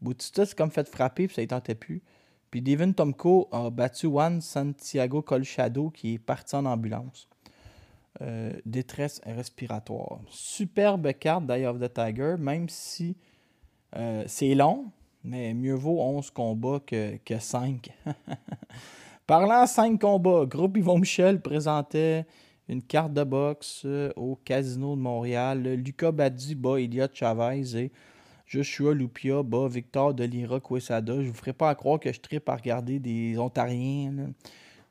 [0.00, 2.02] Bautista s'est comme fait frapper, puis ça ne tentait plus.
[2.50, 7.28] Puis Devin Tomko a battu Juan Santiago Colchado qui est parti en ambulance.
[8.22, 10.20] Euh, détresse respiratoire.
[10.28, 13.16] Superbe carte d'Eye of the Tiger, même si
[13.96, 14.90] euh, c'est long,
[15.24, 17.90] mais mieux vaut 11 combats que, que 5.
[19.26, 22.26] Parlant 5 combats, Groupe Yvon Michel présentait
[22.68, 25.62] une carte de boxe euh, au Casino de Montréal.
[25.62, 27.92] Lucas Badi bat Elliot Chavez et
[28.46, 31.22] Joshua Lupia bat Victor Delira Quesada.
[31.22, 34.32] Je vous ferai pas croire que je tripe à regarder des Ontariens.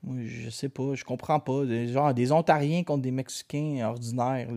[0.04, 1.66] Moi, je sais pas, je comprends pas.
[1.88, 4.50] Genre des Ontariens contre des Mexicains ordinaires.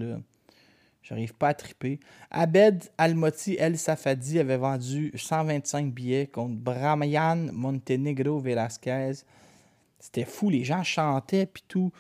[1.03, 1.99] J'arrive pas à triper.
[2.31, 9.13] Abed Almoti El Safadi avait vendu 125 billets contre Bramayan Montenegro Velasquez.
[9.99, 11.91] C'était fou, les gens chantaient puis tout.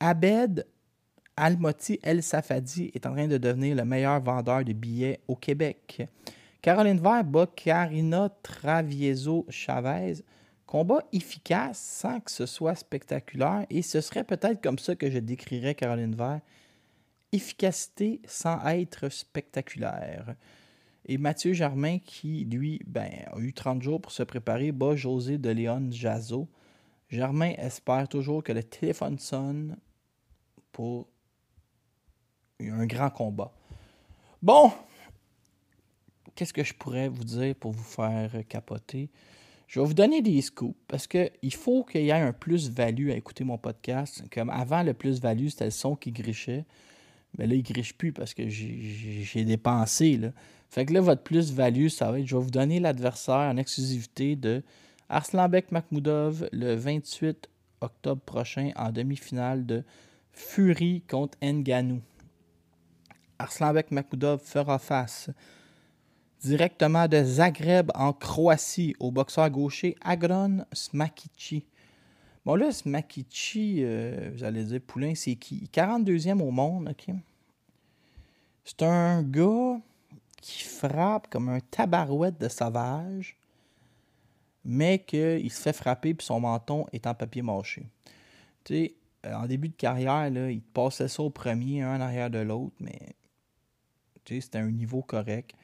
[0.00, 0.66] Abed
[1.36, 6.06] Almoti El Safadi est en train de devenir le meilleur vendeur de billets au Québec.
[6.60, 10.22] Caroline Vert bat Karina Travieso Chavez.
[10.66, 15.18] Combat efficace sans que ce soit spectaculaire et ce serait peut-être comme ça que je
[15.18, 16.40] décrirais Caroline Vert.
[17.32, 20.36] Efficacité sans être spectaculaire.
[21.06, 25.38] Et Mathieu Germain, qui lui ben, a eu 30 jours pour se préparer, bat José
[25.38, 26.48] de Léon Jazo.
[27.08, 29.76] Germain espère toujours que le téléphone sonne
[30.70, 31.08] pour
[32.60, 33.52] un grand combat.
[34.40, 34.72] Bon,
[36.34, 39.10] qu'est-ce que je pourrais vous dire pour vous faire capoter?
[39.66, 43.16] Je vais vous donner des scoops parce qu'il faut qu'il y ait un plus-value à
[43.16, 44.22] écouter mon podcast.
[44.30, 46.64] Comme avant, le plus-value, c'était le son qui grichait.
[47.38, 50.16] Mais là, il griche plus parce que j'ai dépensé.
[50.16, 50.32] Là.
[50.68, 54.36] Fait que là, votre plus-value, ça va être je vais vous donner l'adversaire en exclusivité
[54.36, 54.62] de
[55.08, 57.48] Arslanbek Makhmoudov le 28
[57.80, 59.84] octobre prochain en demi-finale de
[60.32, 62.00] Fury contre Nganou.
[63.38, 65.30] Arslanbek Makhmoudov fera face
[66.40, 71.64] directement de Zagreb en Croatie au boxeur gaucher Agron Smakici.
[72.44, 75.68] Bon là, Smakici, euh, vous allez dire, Poulain, c'est qui?
[75.72, 77.14] 42e au monde, ok?
[78.64, 79.80] C'est un gars
[80.40, 83.36] qui frappe comme un tabarouette de sauvage,
[84.64, 87.86] mais qu'il se fait frapper puis son menton est en papier mâché.
[88.64, 88.94] Tu sais,
[89.26, 92.74] euh, en début de carrière, il passait ça au premier, un en arrière de l'autre,
[92.80, 92.98] mais
[94.24, 95.54] c'était un niveau correct.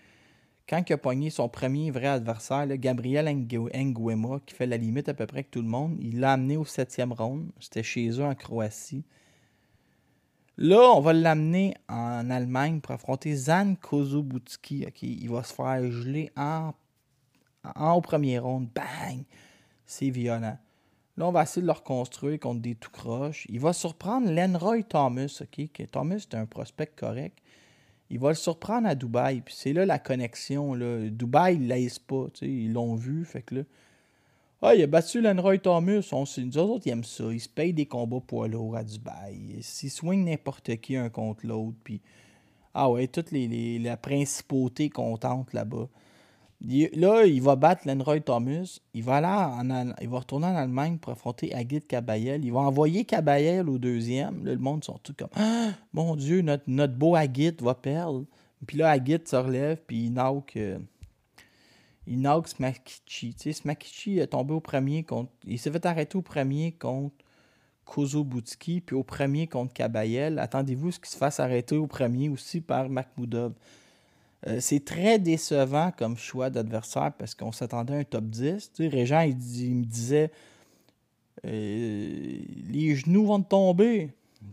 [0.69, 5.15] Quand il a pogné son premier vrai adversaire, Gabriel Nguema, qui fait la limite à
[5.15, 7.51] peu près avec tout le monde, il l'a amené au septième round.
[7.59, 9.03] C'était chez eux en Croatie.
[10.59, 14.85] Là, on va l'amener en Allemagne pour affronter Zan Kozubutski.
[15.01, 16.75] Il va se faire geler en,
[17.75, 18.69] en premier round.
[18.75, 19.25] Bang!
[19.87, 20.59] C'est violent.
[21.17, 23.47] Là, on va essayer de le reconstruire contre des tout croches.
[23.49, 25.43] Il va surprendre Lenroy Thomas.
[25.91, 27.39] Thomas, est un prospect correct
[28.11, 29.41] il va le surprendre à Dubaï.
[29.41, 30.75] Puis c'est là la connexion.
[30.75, 31.09] Là.
[31.09, 32.27] Dubaï, il ne pas.
[32.43, 33.25] Ils l'ont vu.
[33.25, 33.63] Fait que là.
[34.61, 36.09] Ah, il a battu Lenroy Thomas.
[36.13, 36.25] On,
[36.59, 37.25] autres, ils aiment ça.
[37.33, 39.59] Ils se payent des combats poids lourds à Dubaï.
[39.59, 41.77] Ils swingent n'importe qui un contre l'autre.
[41.85, 42.01] Puis.
[42.75, 45.89] Ah ouais, toute les, les, la principauté contente là-bas
[46.61, 48.81] là, il va battre Lenroy Thomas.
[48.95, 49.21] Il va,
[50.01, 52.45] il va retourner en Allemagne pour affronter Agit Kabayel.
[52.45, 54.45] Il va envoyer Kabayel au deuxième.
[54.45, 58.25] le monde sont tout comme ah, Mon Dieu, notre, notre beau Agit va perdre.
[58.67, 60.79] Puis là, Agit se relève, puis il knock, euh,
[62.07, 63.35] il knock Smakichi.
[63.35, 65.31] Tu Smakichi est tombé au premier contre.
[65.47, 67.15] Il s'est fait arrêter au premier contre
[67.85, 70.39] Kozo Boutski, puis au premier contre Kabayel.
[70.41, 73.55] Attendez-vous ce qu'il se fasse arrêter au premier aussi par Makhmoudov.
[74.47, 78.73] Euh, c'est très décevant comme choix d'adversaire parce qu'on s'attendait à un top 10.
[78.73, 79.35] Tu sais, Régent, il,
[79.75, 80.31] me disait
[81.45, 82.39] euh,
[82.71, 84.11] les genoux vont tomber.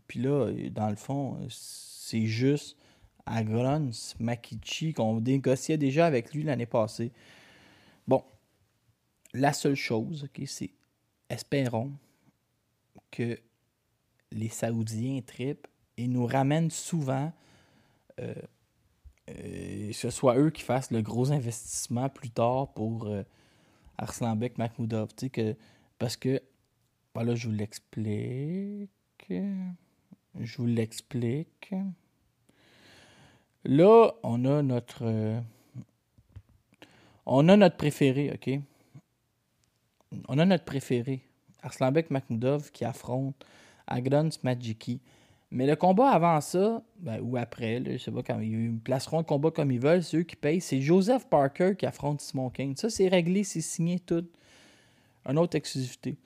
[0.08, 2.78] Puis là, dans le fond, c'est juste
[3.26, 7.12] Agron Makichi qu'on négociait déjà avec lui l'année passée.
[8.08, 8.24] Bon,
[9.34, 10.71] la seule chose, c'est
[11.30, 11.91] espérons
[13.12, 13.39] que
[14.32, 15.67] les Saoudiens tripent
[15.98, 17.32] et nous ramènent souvent
[18.19, 18.34] euh,
[19.29, 23.23] euh, ce soit eux qui fassent le gros investissement plus tard pour euh,
[23.97, 25.13] Arslanbek Makhmoudov.
[25.31, 25.55] Que,
[25.97, 26.41] parce que,
[27.13, 28.89] voilà, je vous l'explique.
[29.29, 31.73] Je vous l'explique.
[33.63, 35.03] Là, on a notre.
[35.03, 35.39] Euh,
[37.25, 38.59] on a notre préféré, OK?
[40.27, 41.25] On a notre préféré.
[41.63, 43.43] Arslanbek Makhmoudov qui affronte
[43.88, 45.01] Agron Smadjiki.
[45.51, 49.23] Mais le combat avant ça, ben, ou après, je sais pas quand ils placeront le
[49.23, 50.62] combat comme ils veulent, c'est eux qui payent.
[50.62, 52.75] C'est Joseph Parker qui affronte Simon King.
[52.75, 54.25] Ça, c'est réglé, c'est signé tout.
[55.25, 56.17] Une autre exclusivité.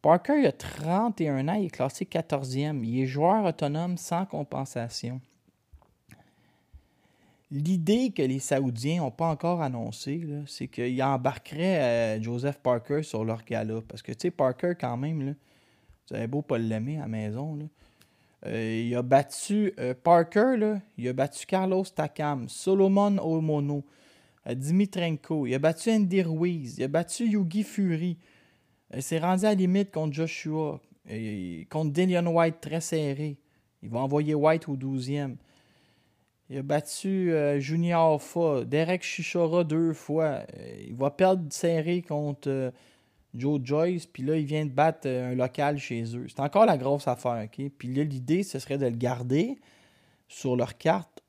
[0.00, 2.84] Parker, il a 31 ans, il est classé 14e.
[2.84, 5.20] Il est joueur autonome sans compensation.
[7.50, 13.24] L'idée que les Saoudiens n'ont pas encore annoncé, c'est qu'ils embarqueraient euh, Joseph Parker sur
[13.24, 13.80] leur gala.
[13.88, 15.32] Parce que, tu sais, Parker, quand même, là,
[16.08, 17.64] vous avez beau pas l'aimer à la maison, là,
[18.46, 23.84] euh, il a battu euh, Parker, là, il a battu Carlos Takam, Solomon Omono,
[24.46, 28.16] euh, Dimitrenko, il a battu Andy Ruiz, il a battu Yugi Fury.
[28.94, 30.80] Il s'est rendu à la limite contre Joshua,
[31.68, 33.36] contre Dillian White très serré.
[33.82, 35.36] Il va envoyer White au 12e.
[36.48, 40.38] Il a battu Junior Alpha, Derek Shishora deux fois.
[40.86, 42.72] il va perdre serré contre
[43.34, 46.26] Joe Joyce, puis là, il vient de battre euh, un local chez eux.
[46.28, 47.70] C'est encore la grosse affaire, OK?
[47.78, 49.58] Puis là, l'idée, ce serait de le garder
[50.28, 51.22] sur leur carte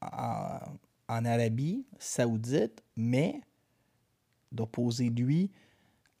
[0.00, 0.60] en,
[1.08, 3.40] Arabie saoudite, mais
[4.52, 5.50] d'opposer lui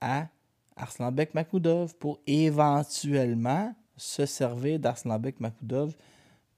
[0.00, 0.28] à
[0.76, 5.94] Arslanbek Makoudov pour éventuellement se servir d'Arslanbek Makoudov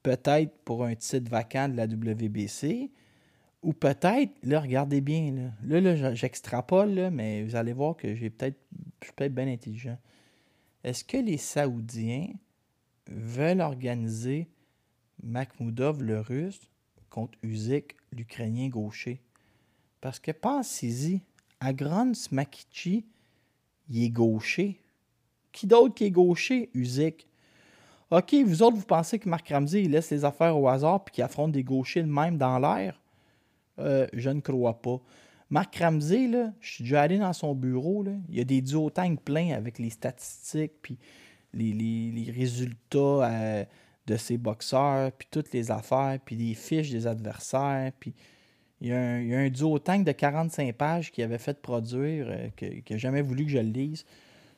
[0.02, 2.90] peut-être pour un titre vacant de la WBC,
[3.62, 8.14] ou peut-être, là, regardez bien, là, là, là, j'extrapole, là, mais vous allez voir que
[8.14, 8.58] j'ai peut-être,
[9.00, 9.98] je suis peut-être bien intelligent.
[10.82, 12.28] Est-ce que les Saoudiens
[13.06, 14.48] veulent organiser
[15.22, 16.60] Makhmoudov, le russe,
[17.08, 19.22] contre Usyk, l'Ukrainien gaucher?
[20.00, 21.22] Parce que pensez-y,
[21.60, 23.06] Agron Smakichi,
[23.88, 24.80] il est gaucher.
[25.52, 26.70] Qui d'autre qui est gaucher?
[26.74, 27.28] Usyk?
[28.10, 31.24] OK, vous autres, vous pensez que Marc Ramsey, laisse les affaires au hasard puis qu'il
[31.24, 33.01] affronte des gauchers de même dans l'air?
[33.78, 35.00] Euh, je ne crois pas.
[35.50, 39.16] Marc Ramsey, là, je suis déjà allé dans son bureau, il y a des duotangs
[39.16, 40.98] pleins avec les statistiques puis
[41.52, 43.64] les, résultats euh,
[44.06, 48.14] de ses boxeurs, puis toutes les affaires, puis les fiches des adversaires, puis
[48.80, 52.96] il y a un, il de 45 pages qu'il avait fait produire, euh, qu'il n'a
[52.96, 54.06] jamais voulu que je le lise,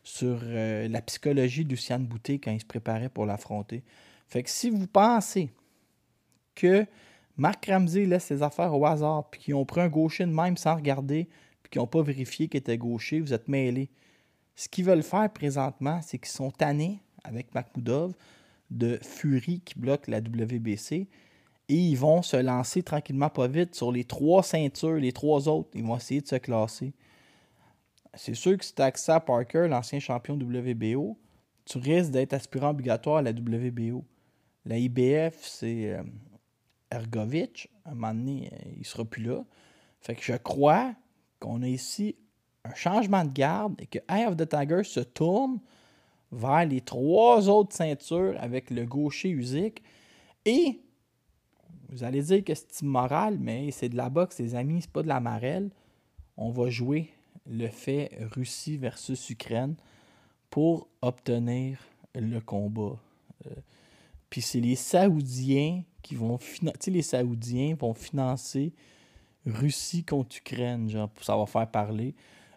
[0.05, 3.83] sur la psychologie de Boutet quand il se préparait pour l'affronter.
[4.29, 5.51] Fait que si vous pensez
[6.55, 6.87] que
[7.37, 10.57] Marc Ramsey laisse ses affaires au hasard, puis qu'ils ont pris un gaucher de même
[10.57, 11.29] sans regarder,
[11.63, 13.91] puis qu'ils n'ont pas vérifié qu'il était gaucher, vous êtes mêlés.
[14.55, 18.15] Ce qu'ils veulent faire présentement, c'est qu'ils sont tannés avec Makhmoudov
[18.71, 21.09] de Fury qui bloque la WBC
[21.69, 25.71] et ils vont se lancer tranquillement pas vite sur les trois ceintures, les trois autres.
[25.75, 26.93] Ils vont essayer de se classer.
[28.15, 31.17] C'est sûr que si tu as Parker, l'ancien champion WBO,
[31.65, 34.05] tu risques d'être aspirant obligatoire à la WBO.
[34.67, 36.03] La IBF, c'est euh,
[36.95, 39.45] Ergovic, à un moment donné, euh, il ne sera plus là.
[40.01, 40.95] Fait que je crois
[41.41, 42.17] qu'on a ici
[42.65, 45.61] un changement de garde et que Eye of the Tiger se tourne
[46.33, 49.83] vers les trois autres ceintures avec le gaucher Usyk.
[50.45, 50.81] Et
[51.89, 55.03] vous allez dire que c'est immoral, mais c'est de la boxe, les amis, c'est pas
[55.03, 55.71] de la marelle.
[56.37, 57.11] On va jouer
[57.47, 59.77] le fait Russie versus Ukraine
[60.51, 61.79] pour obtenir
[62.15, 62.97] le combat.
[63.47, 63.51] Euh,
[64.31, 66.91] puis c'est les Saoudiens qui vont financer.
[66.93, 68.73] les Saoudiens vont financer
[69.45, 72.15] Russie contre Ukraine, genre, ça va faire parler.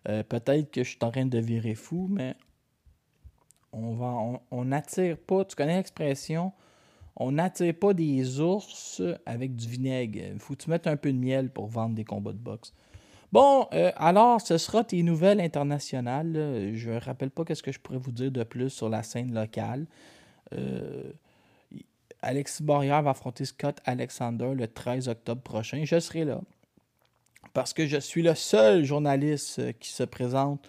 [0.07, 2.35] Euh, peut-être que je suis en train de virer fou, mais
[3.73, 4.15] on va
[4.51, 5.43] on n'attire pas.
[5.45, 6.53] Tu connais l'expression
[7.19, 10.19] on n'attire pas des ours avec du vinaigre.
[10.33, 12.73] Il faut que tu mettes un peu de miel pour vendre des combats de boxe.
[13.31, 16.71] Bon, euh, alors, ce sera tes nouvelles internationales.
[16.75, 19.33] Je ne rappelle pas qu'est-ce que je pourrais vous dire de plus sur la scène
[19.33, 19.87] locale.
[20.53, 21.11] Euh,
[22.21, 25.83] Alexis Borrière va affronter Scott Alexander le 13 octobre prochain.
[25.85, 26.41] Je serai là
[27.53, 30.67] parce que je suis le seul journaliste euh, qui se présente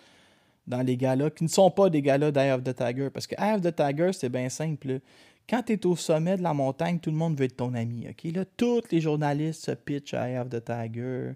[0.66, 3.11] dans les galas qui ne sont pas des galas d'Eye of the Tiger.
[3.11, 5.00] Parce que Eye of the Tiger, c'est bien simple.
[5.48, 8.06] Quand tu es au sommet de la montagne, tout le monde veut être ton ami.
[8.08, 8.32] OK?
[8.32, 11.32] Là, tous les journalistes se pitchent à Eye of the Tiger.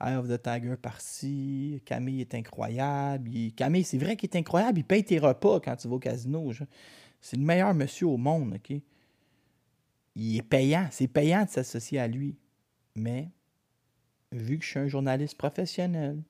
[0.00, 1.82] Eye of the Tiger par-ci.
[1.84, 3.30] Camille est incroyable.
[3.56, 4.78] Camille, c'est vrai qu'il est incroyable.
[4.78, 6.52] Il paye tes repas quand tu vas au casino.
[7.20, 8.54] C'est le meilleur monsieur au monde.
[8.54, 8.76] OK?
[10.16, 10.88] Il est payant.
[10.90, 12.36] C'est payant de s'associer à lui.
[12.96, 13.28] Mais,
[14.32, 16.22] vu que je suis un journaliste professionnel,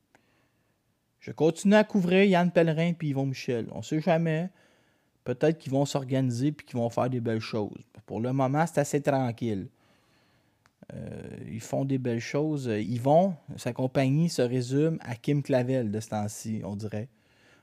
[1.20, 3.68] je continue à couvrir Yann Pellerin et Yvon Michel.
[3.72, 4.50] On ne sait jamais.
[5.24, 7.82] Peut-être qu'ils vont s'organiser puis qu'ils vont faire des belles choses.
[8.06, 9.68] Pour le moment, c'est assez tranquille.
[10.94, 12.68] Euh, ils font des belles choses.
[12.68, 17.08] Vont, sa compagnie se résume à Kim Clavel de ce temps-ci, on dirait.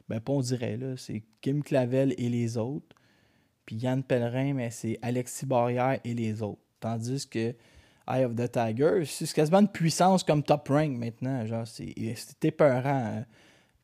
[0.09, 0.97] Ben, pas on dirait, là.
[0.97, 2.95] C'est Kim Clavel et les autres.
[3.65, 6.62] Puis Yann Pellerin, mais c'est Alexis Barrière et les autres.
[6.80, 7.56] Tandis que
[8.08, 11.45] Eye of the Tiger, c'est quasiment une puissance comme Top Rank maintenant.
[11.65, 13.26] C'est épeurant hein,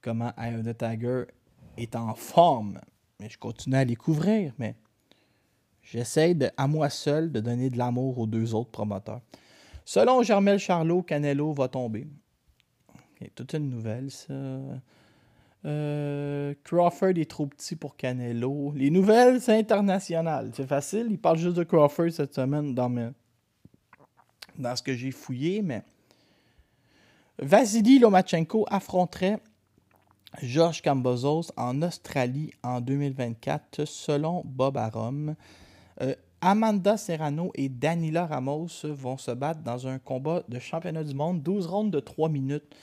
[0.01, 1.23] comment Eye of the Tiger
[1.77, 2.79] est en forme.
[3.19, 4.75] Mais je continue à les couvrir, mais
[5.81, 9.21] j'essaie à moi seul de donner de l'amour aux deux autres promoteurs.
[9.85, 12.07] Selon Germel Charlot, Canelo va tomber.
[13.15, 14.33] Okay, toute une nouvelle, ça.
[15.65, 18.71] Euh, Crawford est trop petit pour Canelo.
[18.75, 20.51] Les nouvelles, c'est international.
[20.53, 21.07] C'est facile.
[21.09, 23.13] Il parle juste de Crawford cette semaine dans,
[24.75, 25.83] ce que j'ai fouillé, mais
[27.39, 29.39] Vasily Lomachenko affronterait
[30.41, 35.35] Georges Cambozos en Australie en 2024, selon Bob Arum.
[36.01, 41.13] Euh, Amanda Serrano et Danila Ramos vont se battre dans un combat de championnat du
[41.13, 42.75] monde, 12 rondes de 3 minutes.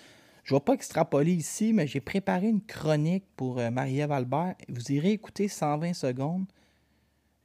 [0.47, 4.55] Je ne vais pas extrapoler ici, mais j'ai préparé une chronique pour euh, Marie-Ève Albert.
[4.69, 6.47] Vous irez écouter 120 secondes.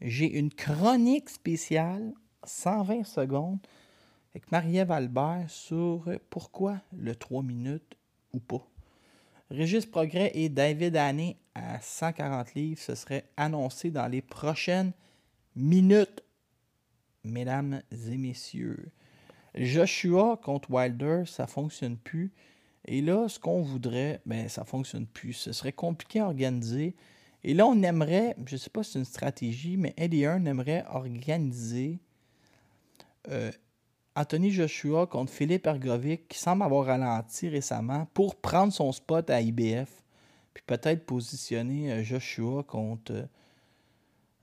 [0.01, 3.57] J'ai une chronique spéciale, 120 secondes,
[4.35, 7.97] avec Marie-Ève Albert sur pourquoi le 3 minutes
[8.33, 8.67] ou pas.
[9.49, 14.91] Régis Progrès et David Haney à 140 livres, ce serait annoncé dans les prochaines
[15.55, 16.21] minutes,
[17.23, 18.91] mesdames et messieurs.
[19.55, 22.31] Joshua contre Wilder, ça fonctionne plus.
[22.85, 25.33] Et là, ce qu'on voudrait, ben ça fonctionne plus.
[25.33, 26.95] Ce serait compliqué à organiser.
[27.43, 30.47] Et là, on aimerait, je ne sais pas si c'est une stratégie, mais Eddie Hearn
[30.47, 31.99] aimerait organiser
[33.29, 33.51] euh,
[34.15, 39.41] Anthony Joshua contre Philippe Ergovic, qui semble avoir ralenti récemment, pour prendre son spot à
[39.41, 40.03] IBF.
[40.53, 43.27] Puis peut-être positionner euh, Joshua contre euh,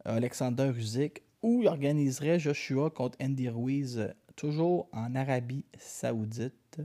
[0.05, 1.23] Alexander Usyk.
[1.43, 6.81] Ou il organiserait Joshua contre Andy Ruiz, toujours en Arabie Saoudite.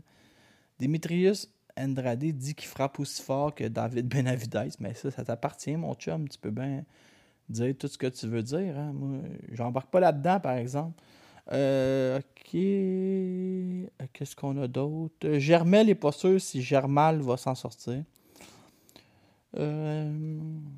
[0.84, 5.94] Dimitrius Andrade dit qu'il frappe aussi fort que David Benavides, mais ça, ça t'appartient, mon
[5.94, 6.28] chum.
[6.28, 6.84] Tu peux bien
[7.48, 8.78] dire tout ce que tu veux dire.
[8.78, 8.92] Hein.
[8.94, 9.22] Moi,
[9.54, 11.02] j'embarque pas là-dedans, par exemple.
[11.54, 12.52] Euh, ok.
[14.12, 15.38] Qu'est-ce qu'on a d'autre?
[15.38, 18.04] Germel n'est pas sûr si Germal va s'en sortir.
[19.58, 20.12] Euh,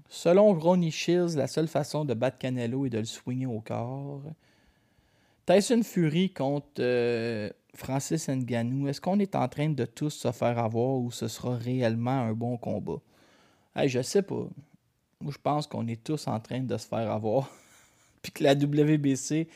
[0.07, 4.21] selon Ronnie Shields, la seule façon de battre Canelo est de le swinger au corps.
[5.47, 10.57] Tyson Fury contre euh, Francis Ngannou, est-ce qu'on est en train de tous se faire
[10.57, 13.01] avoir ou ce sera réellement un bon combat?
[13.75, 14.47] Hey, je sais pas.
[15.21, 17.51] Je pense qu'on est tous en train de se faire avoir.
[18.21, 19.47] Puis que la WBC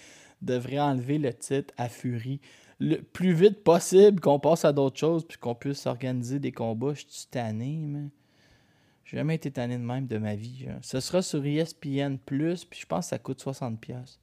[0.41, 2.39] devrait enlever le titre à Fury
[2.79, 6.93] le plus vite possible, qu'on passe à d'autres choses, puis qu'on puisse organiser des combats.
[6.93, 8.09] Je suis tanné, mais.
[9.03, 10.67] J'ai jamais été tanné de même de ma vie.
[10.81, 14.19] Ce sera sur ESPN, puis je pense que ça coûte 60$.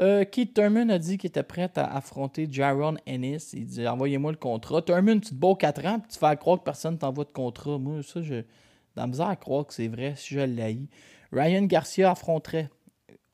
[0.00, 3.50] Euh, Keith Thurman a dit qu'il était prêt à affronter Jaron Ennis.
[3.52, 4.80] Il dit Envoyez-moi le contrat.
[4.82, 7.78] Thurman, tu te bats 4 ans, puis tu fais croire que personne t'envoie de contrat.
[7.78, 8.42] Moi, ça, je.
[8.94, 10.88] Dans la misère à croire que c'est vrai si je l'ai.
[11.32, 12.70] Ryan Garcia affronterait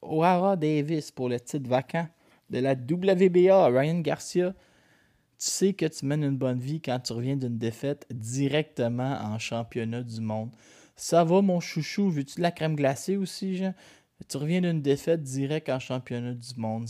[0.02, 2.08] O'Hara Davis pour le titre vacant
[2.50, 3.68] de la WBA.
[3.68, 4.56] Ryan Garcia, tu
[5.38, 10.02] sais que tu mènes une bonne vie quand tu reviens d'une défaite directement en championnat
[10.02, 10.50] du monde.
[10.96, 12.10] Ça va, mon chouchou?
[12.10, 13.74] Veux-tu de la crème glacée aussi, Jean?
[14.28, 16.88] Tu reviens d'une défaite direct en championnat du monde.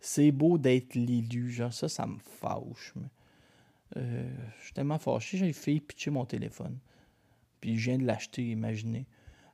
[0.00, 1.72] c'est beau d'être l'élu, genre.
[1.72, 2.94] Ça, ça me fâche.
[3.96, 4.28] Euh,
[4.58, 6.78] je suis tellement fâché, j'ai fait pitcher mon téléphone.
[7.60, 9.06] Puis je viens de l'acheter, imaginez.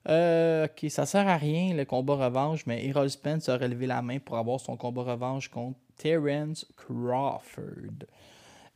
[0.08, 4.02] Euh, ok, ça sert à rien le combat revanche, mais Errol Spence a relevé la
[4.02, 8.06] main pour avoir son combat revanche contre Terence Crawford.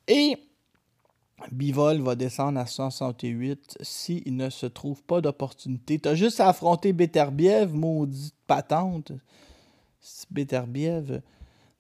[0.09, 0.37] Et
[1.53, 5.99] Bivol va descendre à 168 s'il ne se trouve pas d'opportunité.
[5.99, 9.12] T'as juste à affronter Beterbiev, maudite patente.
[10.30, 11.22] Beterbiev.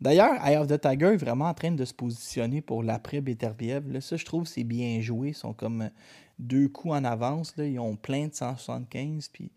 [0.00, 4.00] D'ailleurs, Eye of the Tiger est vraiment en train de se positionner pour l'après Beterbiev.
[4.00, 5.28] Ça, je trouve, c'est bien joué.
[5.28, 5.90] Ils sont comme
[6.38, 7.54] deux coups en avance.
[7.58, 9.28] Ils ont plein de 175.
[9.28, 9.50] Puis,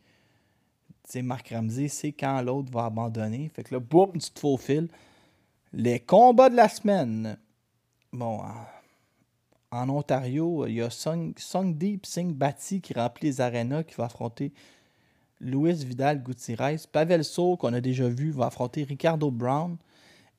[1.22, 3.50] Marc Ramsey c'est quand l'autre va abandonner.
[3.54, 4.90] Fait que là, boum, tu te faufiles.
[5.72, 7.38] Les combats de la semaine.
[8.12, 8.42] Bon,
[9.74, 11.34] en, Ontario, il y a Song,
[11.76, 14.54] Deep Singh Bati qui remplit les arénas, qui va affronter
[15.40, 16.78] Louis Vidal Gutiérrez.
[16.92, 19.78] Pavel Sow, qu'on a déjà vu, va affronter Ricardo Brown.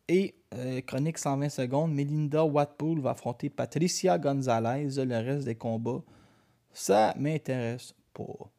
[0.08, 4.88] Et euh, chronique 120 secondes, Melinda Watpool va affronter Patricia Gonzalez.
[4.96, 6.02] Le reste des combats,
[6.72, 8.50] ça m'intéresse pas.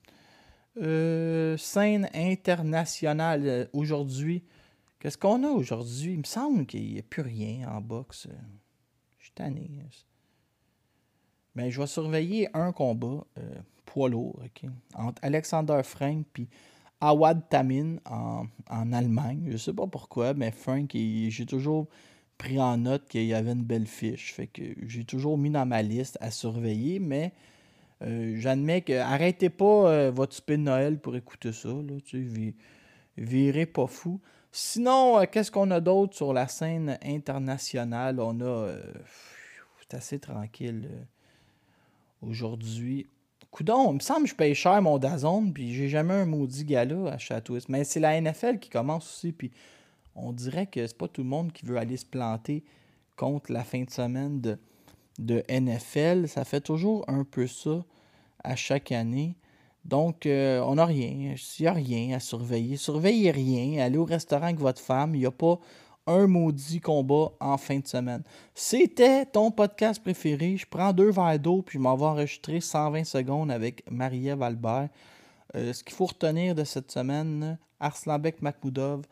[0.78, 4.44] Euh, scène internationale euh, aujourd'hui.
[5.00, 6.14] Qu'est-ce qu'on a aujourd'hui?
[6.14, 8.28] Il me semble qu'il n'y a plus rien en boxe.
[9.20, 9.70] Je suis tanné.
[11.56, 14.42] Mais je vais surveiller un combat euh, poids lourd
[14.96, 16.48] entre Alexander Frank et
[17.02, 19.44] Awad Tamin en, Allemagne.
[19.48, 21.88] Je ne sais pas pourquoi, mais Frank, j'ai toujours
[22.38, 24.34] pris en note qu'il y avait une belle fiche.
[24.34, 27.32] Fait que j'ai toujours mis dans ma liste à surveiller, mais
[28.02, 31.70] euh, j'admets que arrêtez pas euh, votre de Noël pour écouter ça.
[31.70, 32.54] Là, tu
[33.18, 34.20] virez pas fou.
[34.52, 38.20] Sinon, qu'est-ce qu'on a d'autre sur la scène internationale?
[38.20, 38.74] On a.
[39.80, 40.90] C'est assez tranquille
[42.28, 43.08] aujourd'hui.
[43.52, 46.66] Coudon, il me semble que je paye cher mon Dazone, puis j'ai jamais un maudit
[46.66, 47.58] gala à Château.
[47.70, 49.52] Mais c'est la NFL qui commence aussi, puis
[50.16, 52.64] on dirait que c'est pas tout le monde qui veut aller se planter
[53.16, 54.58] contre la fin de semaine de,
[55.20, 56.28] de NFL.
[56.28, 57.84] Ça fait toujours un peu ça
[58.44, 59.38] à chaque année.
[59.86, 61.36] Donc, euh, on n'a rien.
[61.38, 63.84] S'il n'y a rien à surveiller, surveillez rien.
[63.84, 65.16] Allez au restaurant avec votre femme.
[65.16, 65.60] Il n'y a pas
[66.08, 68.24] un maudit combat en fin de semaine.
[68.54, 70.58] C'était ton podcast préféré.
[70.58, 74.90] Je prends deux verres d'eau puis je m'en vais enregistrer 120 secondes avec Marie-Ève Albert.
[75.56, 79.04] Euh, ce qu'il faut retenir de cette semaine, Arslanbek Makhmoudov,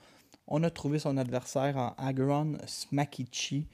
[0.48, 3.68] on a trouvé son adversaire en Agron Smakichi.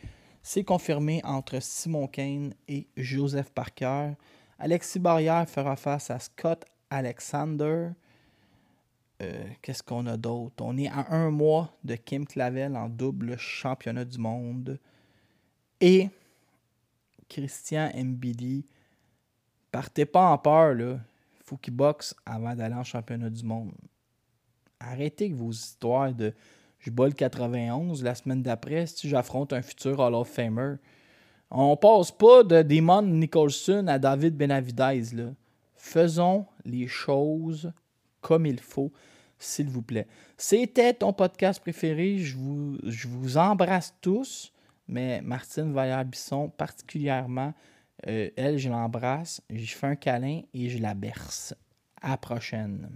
[0.43, 4.11] C'est confirmé entre Simon Kane et Joseph Parker.
[4.57, 7.89] Alexis Barrière fera face à Scott Alexander.
[9.21, 10.63] Euh, qu'est-ce qu'on a d'autre?
[10.63, 14.79] On est à un mois de Kim Clavel en double championnat du monde.
[15.81, 16.09] Et
[17.27, 18.65] Christian Mbidi.
[19.71, 20.99] Partez pas en peur, là.
[21.43, 23.71] Faut qu'il boxe avant d'aller en championnat du monde.
[24.79, 26.33] Arrêtez vos histoires de
[26.79, 30.75] je bats le 91 la semaine d'après si j'affronte un futur Hall of Famer.
[31.51, 35.33] On passe pas de Damon Nicholson à David Benavidez, là.
[35.75, 37.71] Faisons les choses
[38.21, 38.91] comme il faut,
[39.39, 40.07] s'il vous plaît.
[40.37, 42.19] C'était ton podcast préféré.
[42.19, 44.53] Je vous, je vous embrasse tous,
[44.87, 47.53] mais Martine Vaillard-Bisson particulièrement.
[48.07, 51.53] Euh, elle, je l'embrasse, je fais un câlin et je la berce.
[52.01, 52.89] À la prochaine.